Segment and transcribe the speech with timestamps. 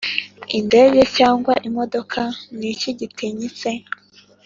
[0.57, 2.21] indege cyangwa imodoka
[2.57, 3.69] ni iki gitinyitse